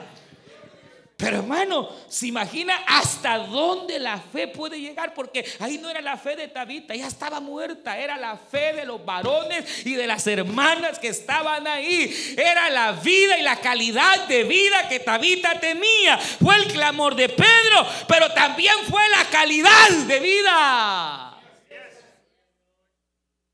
[1.19, 6.15] pero hermano, se imagina hasta dónde la fe puede llegar, porque ahí no era la
[6.15, 10.25] fe de Tabita, ya estaba muerta, era la fe de los varones y de las
[10.27, 12.35] hermanas que estaban ahí.
[12.37, 16.17] Era la vida y la calidad de vida que Tabita tenía.
[16.17, 21.28] Fue el clamor de Pedro, pero también fue la calidad de vida.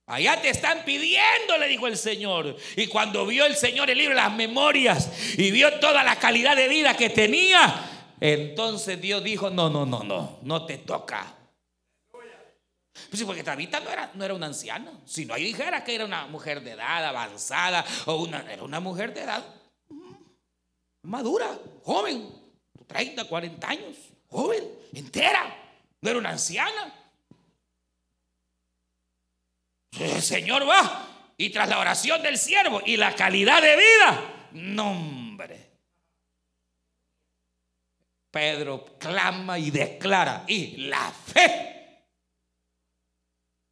[0.08, 2.56] Allá te están pidiendo, le dijo el Señor.
[2.76, 6.68] Y cuando vio el Señor el libro las memorias y vio toda la calidad de
[6.68, 11.34] vida que tenía, entonces Dios dijo, no, no, no, no, no te toca.
[12.12, 14.92] Pues sí, porque Tabita no era, no era una anciana.
[15.06, 18.80] Si no, ahí dijera que era una mujer de edad avanzada o una, era una
[18.80, 19.44] mujer de edad
[21.06, 22.30] madura, joven,
[22.88, 23.98] 30, 40 años,
[24.28, 25.56] joven, entera.
[26.02, 26.94] No era una anciana.
[30.00, 35.72] El Señor va y tras la oración del siervo y la calidad de vida, nombre.
[38.32, 41.76] Pedro clama y declara y la fe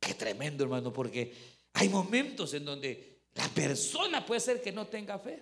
[0.04, 1.34] Qué tremendo, hermano, porque
[1.74, 5.42] hay momentos en donde la persona puede ser que no tenga fe.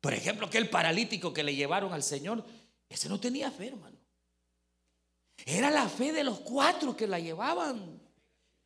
[0.00, 2.44] Por ejemplo, aquel paralítico que le llevaron al Señor,
[2.88, 3.99] ese no tenía fe, hermano.
[5.46, 8.00] Era la fe de los cuatro que la llevaban.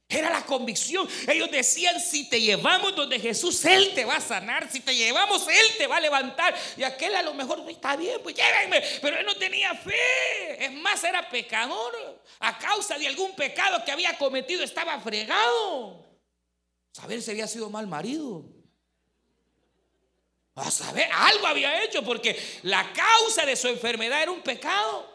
[0.08, 1.08] Era la convicción.
[1.26, 4.70] Ellos decían, si te llevamos donde Jesús, Él te va a sanar.
[4.70, 6.54] Si te llevamos, Él te va a levantar.
[6.76, 8.82] Y aquel a lo mejor, está bien, pues llévenme.
[9.00, 10.64] Pero él no tenía fe.
[10.64, 12.22] Es más, era pecador.
[12.40, 16.04] A causa de algún pecado que había cometido, estaba fregado.
[16.92, 18.44] Saber si había sido mal marido.
[20.54, 25.13] A saber, algo había hecho porque la causa de su enfermedad era un pecado.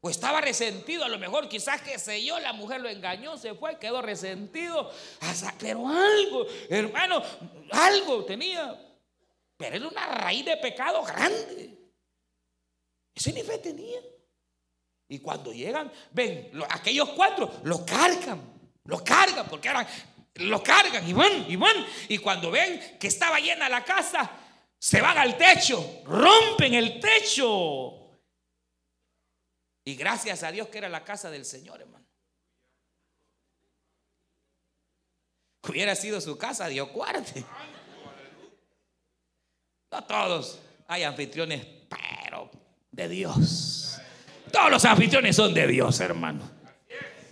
[0.00, 3.54] O estaba resentido, a lo mejor quizás que sé yo, la mujer lo engañó, se
[3.54, 4.92] fue, quedó resentido.
[5.58, 7.22] Pero algo, hermano,
[7.72, 8.80] algo tenía.
[9.56, 11.76] Pero era una raíz de pecado grande.
[13.12, 13.98] Ese ni fe tenía.
[15.08, 18.40] Y cuando llegan, ven, aquellos cuatro lo cargan,
[18.84, 19.86] lo cargan, porque eran,
[20.34, 21.86] lo cargan y van, y van.
[22.08, 24.30] Y cuando ven que estaba llena la casa,
[24.78, 27.97] se van al techo, rompen el techo
[29.88, 32.04] y gracias a Dios que era la casa del Señor, hermano.
[35.66, 37.42] Hubiera sido su casa, Dios cuarte.
[39.90, 40.58] No todos
[40.88, 42.50] hay anfitriones, pero
[42.90, 43.98] de Dios.
[44.52, 46.42] Todos los anfitriones son de Dios, hermano.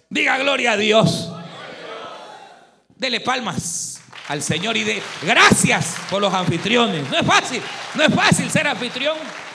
[0.08, 1.30] Diga gloria a Dios.
[2.88, 7.06] Dele palmas al Señor y de gracias por los anfitriones.
[7.10, 7.62] No es fácil,
[7.96, 9.45] no es fácil ser anfitrión.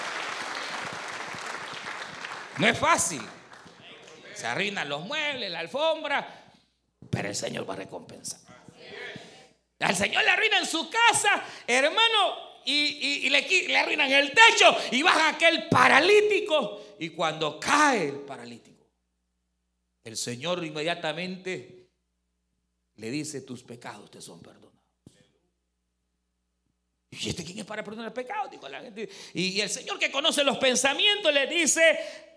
[2.61, 3.21] No es fácil.
[4.35, 6.45] Se arruinan los muebles, la alfombra,
[7.09, 8.39] pero el Señor va a recompensar.
[9.79, 15.29] Al Señor le arruinan su casa, hermano, y, le, le, arruinan el techo y baja
[15.29, 16.95] aquel paralítico.
[16.99, 18.85] Y cuando cae el paralítico,
[20.03, 21.89] el Señor inmediatamente
[22.97, 24.71] le dice, tus pecados te son perdonados.
[27.09, 28.51] ¿Y este quién es para perdonar pecados?
[28.51, 29.09] Dijo la gente.
[29.33, 32.30] Y el Señor que conoce los pensamientos le dice,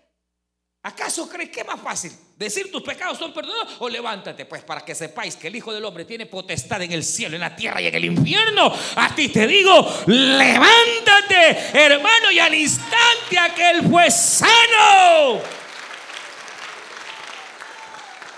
[0.85, 4.45] ¿Acaso crees que es más fácil decir tus pecados son perdonados o levántate?
[4.45, 7.41] Pues para que sepáis que el Hijo del Hombre tiene potestad en el cielo, en
[7.41, 8.71] la tierra y en el infierno.
[8.95, 9.73] A ti te digo,
[10.05, 15.41] levántate, hermano, y al instante aquel fue sano.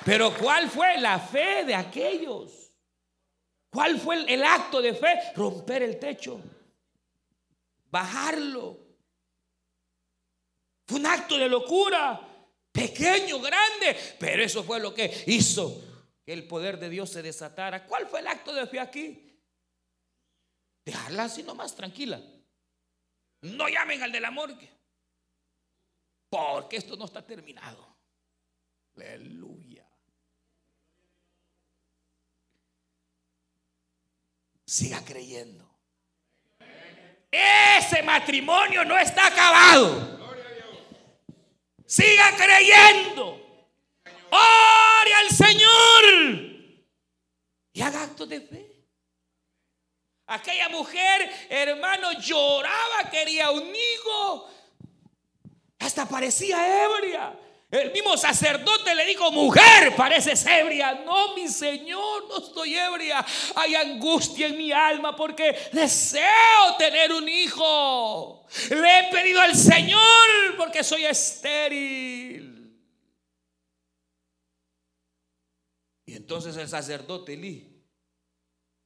[0.06, 2.72] Pero ¿cuál fue la fe de aquellos?
[3.70, 5.20] ¿Cuál fue el, acto de fe?
[5.36, 6.40] Romper el techo,
[7.92, 8.80] bajarlo.
[10.86, 12.36] Fue un acto de locura
[12.78, 15.84] pequeño, grande, pero eso fue lo que hizo
[16.24, 17.86] que el poder de Dios se desatara.
[17.86, 19.42] ¿Cuál fue el acto de fe aquí?
[20.86, 22.22] Dejarla así nomás tranquila.
[23.42, 24.70] No llamen al de la morgue,
[26.30, 27.98] porque esto no está terminado.
[28.96, 29.86] Aleluya.
[34.66, 35.66] Siga creyendo.
[37.32, 40.27] Ese matrimonio no está acabado.
[41.88, 43.42] Siga creyendo.
[44.30, 46.04] Ore al Señor.
[47.72, 48.68] Y haga actos de fe.
[50.28, 54.50] Aquella mujer, hermano, lloraba, quería un hijo.
[55.80, 57.40] Hasta parecía ebria.
[57.70, 61.04] El mismo sacerdote le dijo, mujer, pareces ebria.
[61.04, 63.26] No, mi Señor, no estoy ebria.
[63.56, 68.46] Hay angustia en mi alma porque deseo tener un hijo.
[68.70, 72.74] Le he pedido al Señor porque soy estéril.
[76.06, 77.86] Y entonces el sacerdote Elí,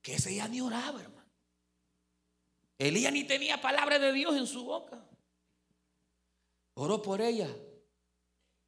[0.01, 1.31] que ese ya ni oraba, hermano.
[2.79, 5.07] Elías ni tenía palabra de Dios en su boca.
[6.73, 7.47] Oró por ella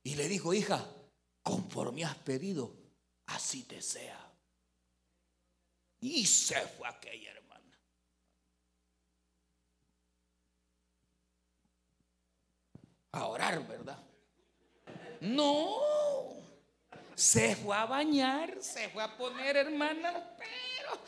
[0.03, 0.85] y le dijo, hija,
[1.41, 2.75] conforme has pedido,
[3.27, 4.19] así te sea.
[6.01, 7.79] Y se fue aquella hermana.
[13.13, 14.03] A orar, ¿verdad?
[15.21, 15.77] No.
[17.15, 20.99] Se fue a bañar, se fue a poner, hermana, pero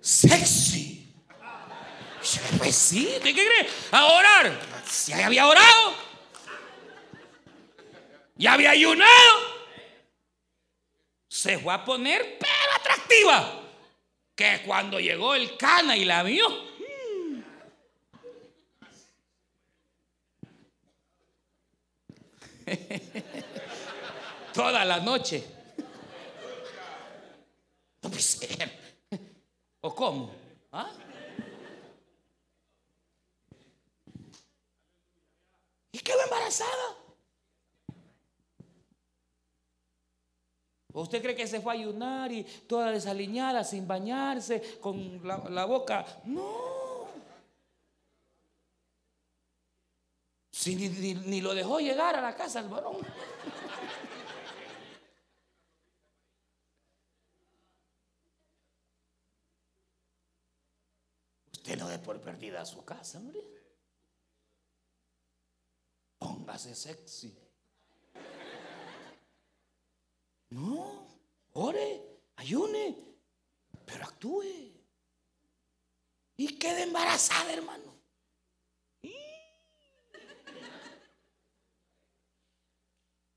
[0.00, 1.14] sexy.
[2.58, 3.72] Pues sí, ¿qué crees?
[3.92, 4.60] A orar.
[4.86, 6.03] Si había orado.
[8.36, 9.54] Ya había ayunado.
[11.28, 13.60] Se fue a poner pero atractiva.
[14.34, 16.46] Que cuando llegó el cana y la vio.
[24.52, 25.44] Toda la noche.
[29.80, 30.34] ¿O cómo?
[30.72, 30.90] ¿Ah?
[35.92, 37.03] Y quedó embarazada.
[41.02, 46.04] Usted cree que se fue a ayunar y toda desaliñada, sin bañarse, con la, boca?
[46.24, 47.08] No.
[50.50, 52.96] Si ni lo dejó llegar a la casa el varón.
[61.64, 63.40] Usted no dé por perdida su casa, hombre.
[66.18, 67.34] Póngase sexy.
[70.54, 71.08] No,
[71.54, 72.00] ore,
[72.36, 72.96] ayune,
[73.84, 74.72] pero actúe.
[76.36, 77.92] Y quede embarazada, hermano.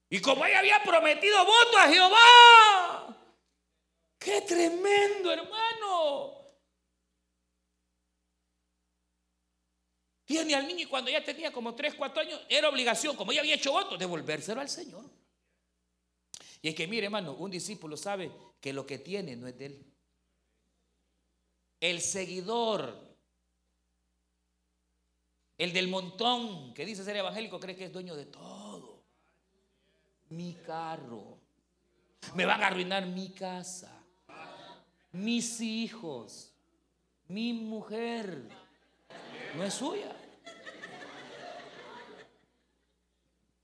[0.10, 3.18] Y como ella había prometido voto a Jehová,
[4.20, 6.46] qué tremendo, hermano.
[10.24, 13.42] Tiene al niño y cuando ya tenía como 3, 4 años, era obligación, como ella
[13.42, 15.18] había hecho voto, devolvérselo al Señor.
[16.62, 19.66] Y es que, mire, hermano, un discípulo sabe que lo que tiene no es de
[19.68, 19.86] él.
[21.80, 22.98] El seguidor,
[25.58, 29.04] el del montón, que dice ser evangélico, cree que es dueño de todo.
[30.30, 31.38] Mi carro.
[32.36, 33.92] Me van a arruinar mi casa.
[35.12, 36.52] Mis hijos.
[37.28, 38.50] Mi mujer.
[39.56, 40.16] No es suya.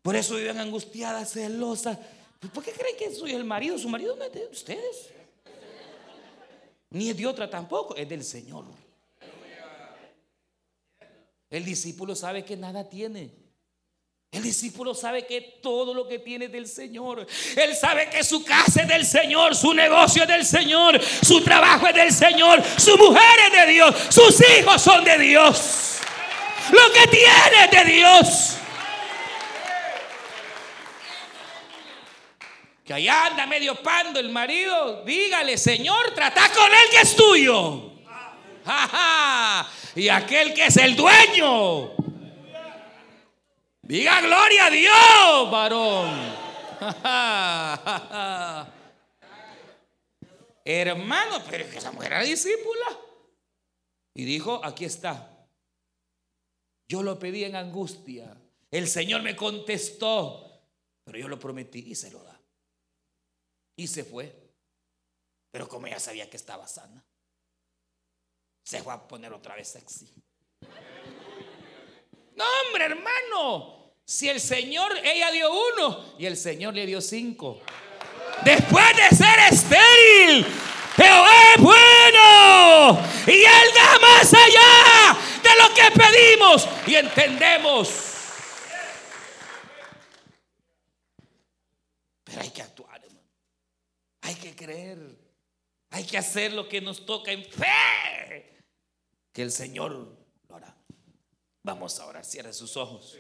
[0.02, 1.98] Por eso viven angustiadas, celosas.
[2.52, 3.78] ¿Por qué creen que soy el marido?
[3.78, 5.10] Su marido no es de ustedes.
[6.90, 8.66] Ni es de otra tampoco, es del Señor.
[11.50, 13.32] El discípulo sabe que nada tiene.
[14.32, 17.26] El discípulo sabe que todo lo que tiene es del Señor.
[17.56, 21.88] Él sabe que su casa es del Señor, su negocio es del Señor, su trabajo
[21.88, 26.00] es del Señor, su mujer es de Dios, sus hijos son de Dios.
[26.72, 28.58] Lo que tiene es de Dios.
[32.84, 37.92] Que allá anda medio pando el marido, dígale, Señor, trata con él que es tuyo.
[39.96, 41.92] Y aquel que es el dueño.
[43.82, 46.34] Diga gloria a Dios, varón.
[50.66, 52.86] Hermano, pero es que esa mujer era discípula.
[54.14, 55.48] Y dijo, aquí está.
[56.88, 58.36] Yo lo pedí en angustia.
[58.72, 60.64] El Señor me contestó,
[61.04, 62.33] pero yo lo prometí y se lo da.
[63.76, 64.34] Y se fue.
[65.52, 67.06] Pero como ella sabía que estaba sana,
[68.64, 70.12] se fue a poner otra vez sexy.
[72.36, 73.94] No, hombre, hermano.
[74.06, 77.62] Si el Señor, ella dio uno y el Señor le dio cinco.
[78.44, 80.46] Después de ser estéril,
[80.96, 87.90] Jehová es bueno y Él da más allá de lo que pedimos y entendemos.
[92.26, 92.93] Pero hay que actuar.
[94.24, 95.00] Hay que creer.
[95.90, 98.58] Hay que hacer lo que nos toca en fe.
[99.32, 100.76] Que el Señor lo hará.
[101.62, 102.26] Vamos a orar.
[102.26, 103.18] Cierre sus ojos.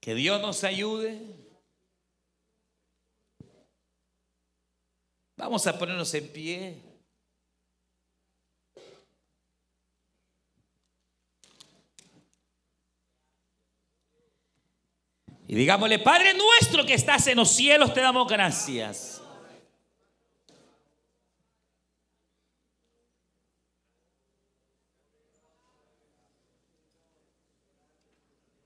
[0.00, 1.20] Que Dios nos ayude.
[5.36, 6.82] Vamos a ponernos en pie.
[15.46, 19.19] Y digámosle, Padre nuestro que estás en los cielos, te damos gracias.